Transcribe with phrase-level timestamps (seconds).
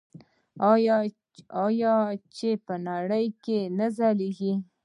[1.65, 1.95] آیا
[2.35, 4.53] چې په نړۍ کې نه ځلیږي؟